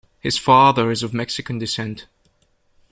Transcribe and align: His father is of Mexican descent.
His 0.19 0.35
father 0.39 0.89
is 0.89 1.03
of 1.03 1.13
Mexican 1.13 1.59
descent. 1.59 2.07